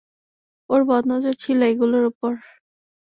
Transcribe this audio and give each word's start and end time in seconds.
ওর 0.69 0.81
বদ 0.89 1.03
নজর 1.11 1.33
ছিল 1.43 1.59
এগুলোর 1.71 2.03
ওপর। 2.11 2.33